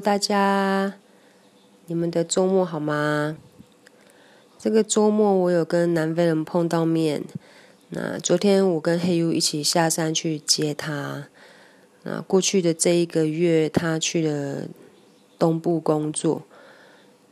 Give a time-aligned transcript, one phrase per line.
[0.00, 0.94] 大家，
[1.86, 3.36] 你们的周末好吗？
[4.58, 7.24] 这个周末我有跟南非人碰到面。
[7.90, 11.28] 那昨天我跟黑 U 一起下山去接他。
[12.04, 14.68] 那过去的这一个月，他去了
[15.38, 16.42] 东部工作，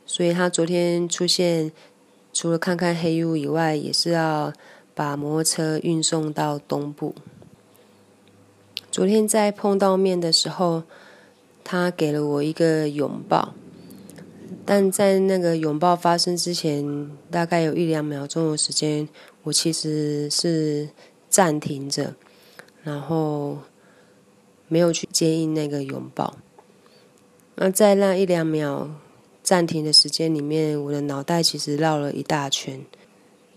[0.05, 1.70] 所以他昨天出现，
[2.33, 4.52] 除了看看黑 U 以外，也是要
[4.95, 7.14] 把摩托车运送到东部。
[8.91, 10.83] 昨天在碰到面的时候。
[11.69, 13.52] 他给了我一个拥抱，
[14.65, 19.09] 但在那个拥抱发生之前，大概有一两秒钟的时间，
[19.43, 20.88] 我其实是
[21.29, 22.15] 暂停着，
[22.84, 23.59] 然后
[24.69, 26.37] 没有去接应那个拥抱。
[27.57, 28.88] 那在那一两秒
[29.43, 32.80] 暂停的时间里面，我的脑袋其实绕了一大圈。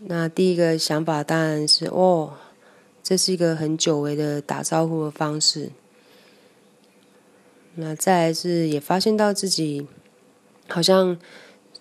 [0.06, 2.34] 那第一个想法当然是，哦，
[3.04, 5.70] 这是一个很久违的打招呼的方式。
[7.82, 9.88] 那再来是也发现到自己
[10.68, 11.18] 好像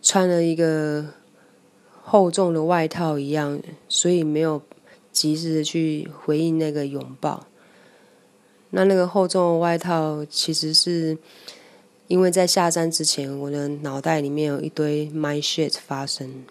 [0.01, 1.07] 穿了一个
[2.05, 4.63] 厚重的外套一样，所以没有
[5.11, 7.49] 及时的去回应那个拥抱。
[8.71, 11.19] 那那个厚重的外套其实是
[12.07, 16.45] 因为在下山之前，我的脑袋里面有一堆 my shit 发生。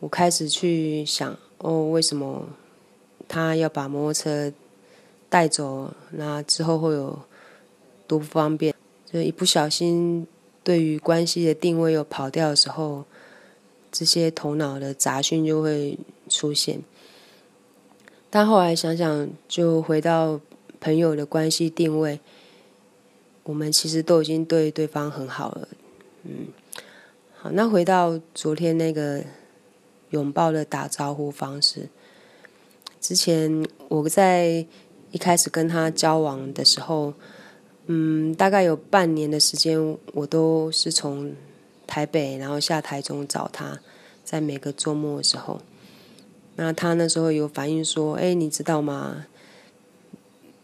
[0.00, 2.48] 我开始去想，哦，为什么
[3.28, 4.52] 他要把摩托车
[5.28, 5.92] 带走？
[6.10, 7.20] 那之后会有。
[8.08, 10.26] 多不方便，就一不小心，
[10.64, 13.04] 对于关系的定位又跑掉的时候，
[13.92, 16.80] 这些头脑的杂讯就会出现。
[18.30, 20.40] 但后来想想，就回到
[20.80, 22.18] 朋友的关系定位，
[23.42, 25.68] 我们其实都已经对对方很好了。
[26.22, 26.46] 嗯，
[27.36, 29.22] 好，那回到昨天那个
[30.10, 31.90] 拥抱的打招呼方式，
[33.00, 34.66] 之前我在
[35.10, 37.12] 一开始跟他交往的时候。
[37.90, 41.32] 嗯，大概有半年的时间，我都是从
[41.86, 43.80] 台北，然后下台中找他，
[44.22, 45.62] 在每个周末的时候。
[46.56, 49.24] 那他那时候有反映说：“哎，你知道吗？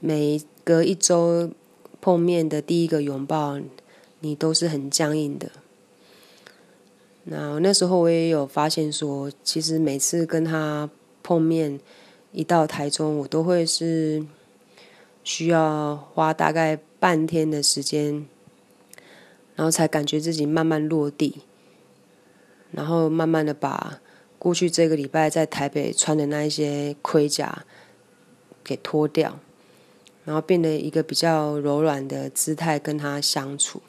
[0.01, 1.51] 每隔一周
[2.03, 3.59] 碰面的第一个拥抱，
[4.21, 5.51] 你都是很僵硬的。”
[7.25, 10.91] 那那时候我也有发现说，其实每次跟他
[11.23, 11.81] 碰面，
[12.33, 14.23] 一到台中，我都会是
[15.23, 16.79] 需要花大概。
[17.05, 18.25] 半天的时间，
[19.55, 21.43] 然后才感觉自己慢慢落地，
[22.71, 24.01] 然后慢慢的把
[24.39, 27.67] 过去这个礼拜在台北穿的那一些盔甲
[28.65, 29.39] 给脱掉，
[30.25, 33.83] 然后变得一个比较柔软的姿态跟他相处。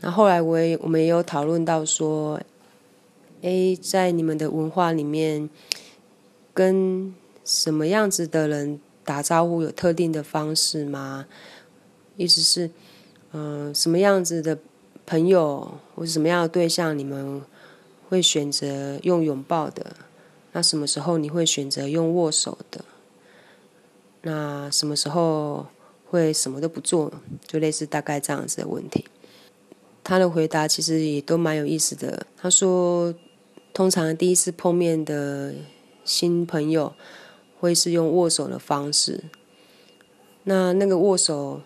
[0.00, 2.40] 那后来我也我们也有讨论到说，
[3.42, 5.48] 诶，在你们的文化里面，
[6.52, 7.14] 跟
[7.44, 8.80] 什么样子的人？
[9.10, 11.26] 打招呼有特定的方式吗？
[12.16, 12.70] 意思是，
[13.32, 14.56] 嗯，什么样子的
[15.04, 17.42] 朋友或者什么样的对象，你们
[18.08, 19.96] 会选择用拥抱的？
[20.52, 22.84] 那什么时候你会选择用握手的？
[24.22, 25.66] 那什么时候
[26.08, 27.12] 会什么都不做？
[27.44, 29.06] 就类似大概这样子的问题。
[30.04, 32.24] 他的回答其实也都蛮有意思的。
[32.36, 33.12] 他说，
[33.74, 35.52] 通常第一次碰面的
[36.04, 36.92] 新朋友。
[37.60, 39.22] 会是用握手的方式，
[40.44, 41.60] 那那个握手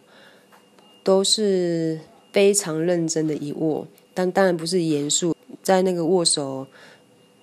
[1.05, 2.01] 都是
[2.33, 5.37] 非常认真的一握，但当然不是严肃。
[5.63, 6.67] 在那个握手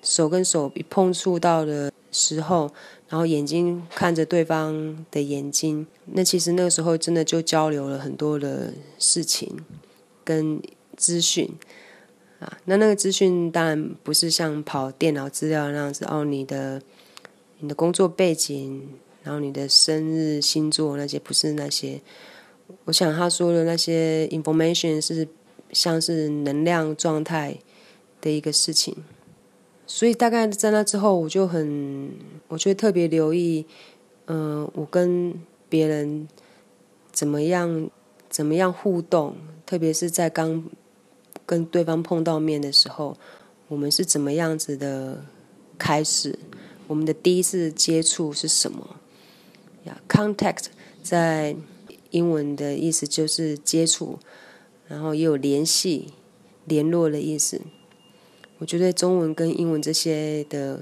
[0.01, 2.69] 手跟手一碰触到的时候，
[3.07, 9.63] 然后眼睛看着对方的眼睛，那其实那个时候真的就交流了很多的事情
[10.25, 10.61] 跟
[10.97, 11.49] 资讯
[12.39, 12.59] 啊。
[12.65, 16.81] 那那个资讯当然不是像跑电脑资料那样子哦，你的。
[17.61, 18.89] 你的工作背景，
[19.23, 22.01] 然后你的生日、星座那些不是那些，
[22.85, 25.27] 我想他说的那些 information 是
[25.71, 27.59] 像是能量状态
[28.19, 28.95] 的一个事情，
[29.85, 32.11] 所以大概在那之后，我就很，
[32.47, 33.65] 我就特别留意，
[34.25, 35.33] 嗯，我跟
[35.69, 36.27] 别人
[37.11, 37.89] 怎么样，
[38.27, 39.35] 怎么样互动，
[39.67, 40.65] 特别是在刚
[41.45, 43.15] 跟对方碰到面的时候，
[43.67, 45.23] 我们是怎么样子的
[45.77, 46.39] 开始。
[46.91, 48.97] 我们的第一次接触是什么？
[49.85, 50.65] 呀，contact
[51.01, 51.55] 在
[52.09, 54.19] 英文的意思就是接触，
[54.89, 56.09] 然后也有联系、
[56.65, 57.61] 联络的意思。
[58.57, 60.81] 我觉得中文跟英文这些的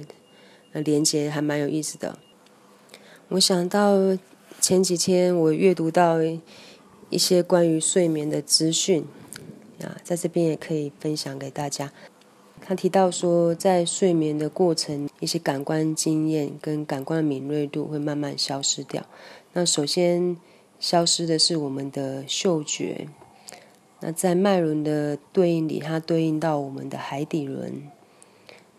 [0.74, 2.18] 连接还蛮有意思的。
[3.28, 4.18] 我想到
[4.60, 6.18] 前几天我阅读到
[7.12, 9.06] 一些关于睡眠的资讯，
[9.84, 11.94] 啊，在这边也可以分享给大家。
[12.70, 19.04] 他提到说，在睡眠的过程，一些感官经验跟感官敏锐度会慢慢消失掉。
[19.54, 20.38] 那首先，
[20.80, 23.08] 消失的是我们的嗅觉。
[24.02, 27.90] 那在脉轮的对应里，它对应到我们的海底轮，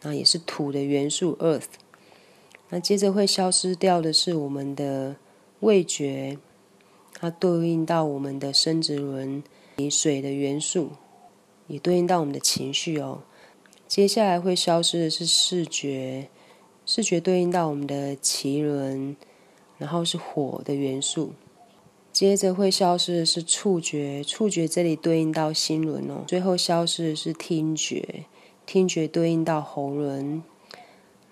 [0.03, 1.65] 那也是土的元素 Earth。
[2.69, 5.17] 那接着会消失掉的是我们的
[5.59, 6.39] 味觉，
[7.15, 9.43] 它对应到我们的生殖轮，
[9.79, 10.91] 以水的元素，
[11.67, 13.23] 也对应到我们的情绪哦。
[13.91, 16.29] 接下来会消失的是视觉，
[16.87, 19.17] 视觉对应到我们的脐轮，
[19.79, 21.33] 然后是火的元素。
[22.13, 26.23] 接着会消失的是触觉，触觉这里对应到心轮哦。
[26.29, 28.27] 最后消失的是听觉，
[28.65, 30.41] 听觉对应到喉轮，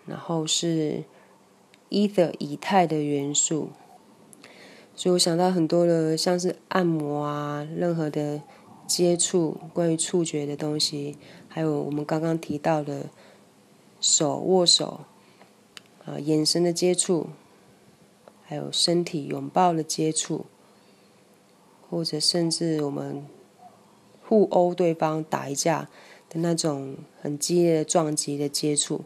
[0.04, 1.04] 然后是
[1.90, 3.68] ether 以太的元素。
[4.96, 8.42] 所以我想到很多的，像是按摩啊，任何的
[8.84, 11.16] 接触关于触觉的东西。
[11.48, 13.06] 还有我们刚刚提到的
[14.00, 15.00] 手握手，
[16.04, 17.28] 啊，眼神的接触，
[18.44, 20.46] 还有身体拥抱的接触，
[21.88, 23.26] 或者甚至我们
[24.24, 25.88] 互殴对方打一架
[26.28, 29.00] 的那种很激烈的撞击的接触，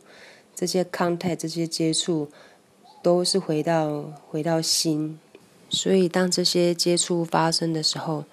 [0.54, 2.28] 这些 contact 这些接触
[3.02, 5.18] 都是回到回到心，
[5.70, 8.24] 所以当这些接触发生的时候，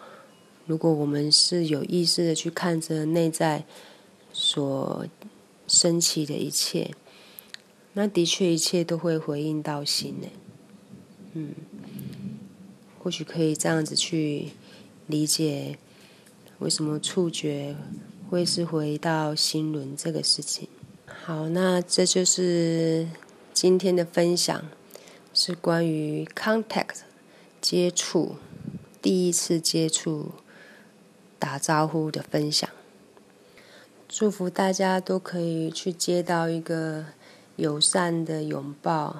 [0.66, 3.64] 如果我们是有意识的去看着内在。
[4.42, 5.06] 所
[5.68, 6.96] 升起的一切，
[7.92, 10.28] 那的确一切都会回应到心呢。
[11.34, 11.54] 嗯，
[12.98, 14.52] 或许可以这样子去
[15.08, 15.78] 理解，
[16.60, 17.76] 为什么触觉
[18.30, 20.70] 会是回到心轮这个事情。
[21.06, 23.10] 好，那这就是
[23.54, 24.64] 今天的分享，
[25.34, 27.02] 是关于 contact
[27.60, 28.38] 接触，
[29.02, 30.32] 第一次接触
[31.38, 32.69] 打招呼的分享。
[34.12, 37.06] 祝福大家都可以去接到一个
[37.58, 39.18] 友善的拥抱、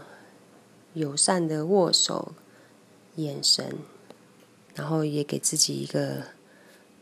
[0.96, 2.34] 友善的握手、
[3.16, 3.78] 眼神，
[4.74, 6.24] 然后也给自己一个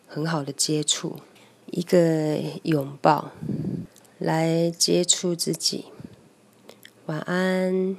[0.05, 1.21] 很好的接触，
[1.67, 3.31] 一个拥抱
[4.19, 5.85] 来接触自己。
[7.05, 7.95] 晚安。